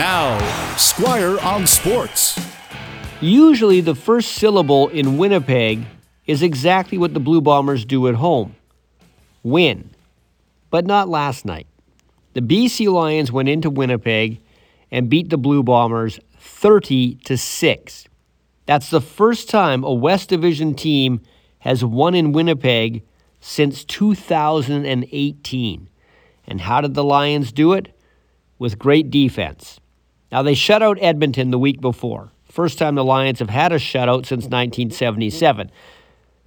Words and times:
Now, 0.00 0.40
Squire 0.78 1.38
on 1.40 1.66
Sports. 1.66 2.40
Usually, 3.20 3.82
the 3.82 3.94
first 3.94 4.32
syllable 4.32 4.88
in 4.88 5.18
Winnipeg 5.18 5.84
is 6.26 6.42
exactly 6.42 6.96
what 6.96 7.12
the 7.12 7.20
Blue 7.20 7.42
Bombers 7.42 7.84
do 7.84 8.08
at 8.08 8.14
home 8.14 8.56
win. 9.42 9.90
But 10.70 10.86
not 10.86 11.10
last 11.10 11.44
night. 11.44 11.66
The 12.32 12.40
BC 12.40 12.90
Lions 12.90 13.30
went 13.30 13.50
into 13.50 13.68
Winnipeg 13.68 14.40
and 14.90 15.10
beat 15.10 15.28
the 15.28 15.36
Blue 15.36 15.62
Bombers 15.62 16.18
30 16.38 17.16
to 17.16 17.36
6. 17.36 18.08
That's 18.64 18.88
the 18.88 19.02
first 19.02 19.50
time 19.50 19.84
a 19.84 19.92
West 19.92 20.30
Division 20.30 20.74
team 20.74 21.20
has 21.58 21.84
won 21.84 22.14
in 22.14 22.32
Winnipeg 22.32 23.02
since 23.40 23.84
2018. 23.84 25.88
And 26.46 26.60
how 26.62 26.80
did 26.80 26.94
the 26.94 27.04
Lions 27.04 27.52
do 27.52 27.74
it? 27.74 27.94
With 28.58 28.78
great 28.78 29.10
defense. 29.10 29.78
Now, 30.32 30.42
they 30.42 30.54
shut 30.54 30.82
out 30.82 30.98
Edmonton 31.00 31.50
the 31.50 31.58
week 31.58 31.80
before. 31.80 32.30
First 32.44 32.78
time 32.78 32.94
the 32.94 33.04
Lions 33.04 33.38
have 33.38 33.50
had 33.50 33.72
a 33.72 33.76
shutout 33.76 34.26
since 34.26 34.44
1977. 34.44 35.70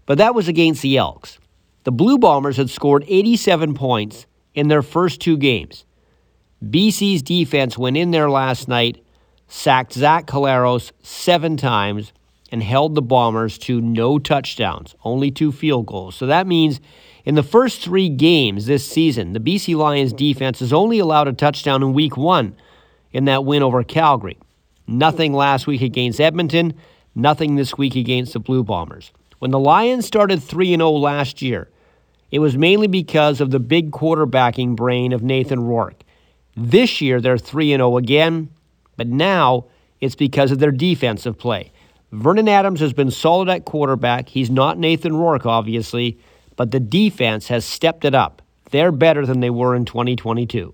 But 0.06 0.18
that 0.18 0.36
was 0.36 0.48
against 0.48 0.82
the 0.82 0.98
Elks. 0.98 1.40
The 1.84 1.92
Blue 1.92 2.18
Bombers 2.18 2.58
had 2.58 2.70
scored 2.70 3.06
87 3.08 3.74
points 3.74 4.26
in 4.54 4.68
their 4.68 4.82
first 4.82 5.20
two 5.22 5.38
games. 5.38 5.86
BC's 6.64 7.22
defense 7.22 7.78
went 7.78 7.98
in 7.98 8.12
there 8.12 8.30
last 8.30 8.68
night, 8.68 9.04
sacked 9.48 9.94
Zach 9.94 10.28
Collaros 10.28 10.92
seven 11.02 11.58
times, 11.58 12.14
and 12.52 12.64
held 12.64 12.96
the 12.96 13.02
Bombers 13.02 13.58
to 13.58 13.82
no 13.82 14.20
touchdowns, 14.20 14.96
only 15.04 15.32
two 15.32 15.52
field 15.52 15.88
goals. 15.88 16.16
So 16.16 16.28
that 16.28 16.48
means 16.48 16.80
in 17.26 17.36
the 17.36 17.44
first 17.44 17.82
three 17.82 18.10
games 18.10 18.66
this 18.66 18.88
season, 18.88 19.34
the 19.34 19.40
BC 19.40 19.76
Lions 19.76 20.14
defense 20.14 20.60
has 20.60 20.72
only 20.72 21.00
allowed 21.00 21.28
a 21.28 21.34
touchdown 21.34 21.82
in 21.82 21.94
week 21.94 22.16
one 22.16 22.56
in 23.14 23.26
that 23.26 23.46
win 23.46 23.64
over 23.64 23.84
Calgary. 23.84 24.38
Nothing 24.88 25.34
last 25.34 25.66
week 25.68 25.82
against 25.82 26.20
Edmonton, 26.20 26.74
nothing 27.16 27.56
this 27.56 27.78
week 27.78 27.96
against 27.96 28.34
the 28.34 28.40
Blue 28.40 28.64
Bombers. 28.64 29.12
When 29.40 29.52
the 29.52 29.60
Lions 29.60 30.06
started 30.06 30.44
3 30.44 30.76
0 30.76 30.92
last 30.92 31.42
year, 31.42 31.70
it 32.32 32.40
was 32.40 32.58
mainly 32.58 32.88
because 32.88 33.40
of 33.40 33.52
the 33.52 33.60
big 33.60 33.92
quarterbacking 33.92 34.76
brain 34.76 35.14
of 35.14 35.22
Nathan 35.22 35.64
Rourke. 35.64 36.02
This 36.56 37.00
year, 37.00 37.22
they're 37.22 37.38
3 37.38 37.70
0 37.70 37.98
again, 37.98 38.50
but 38.98 39.08
now 39.08 39.66
it's 40.02 40.16
because 40.16 40.52
of 40.52 40.60
their 40.60 40.72
defensive 40.72 41.38
play. 41.38 41.72
Vernon 42.12 42.48
Adams 42.48 42.80
has 42.80 42.94
been 42.94 43.10
solid 43.10 43.50
at 43.50 43.66
quarterback. 43.66 44.30
He's 44.30 44.50
not 44.50 44.78
Nathan 44.78 45.16
Rourke, 45.16 45.46
obviously, 45.46 46.20
but 46.56 46.72
the 46.72 46.80
defense 46.80 47.48
has 47.48 47.66
stepped 47.66 48.06
it 48.06 48.14
up. 48.14 48.42
They're 48.72 48.92
better 48.92 49.26
than 49.26 49.40
they 49.40 49.50
were 49.50 49.76
in 49.76 49.86
2022. 49.86 50.74